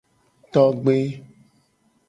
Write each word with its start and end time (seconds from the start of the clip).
Togbe. 0.53 0.97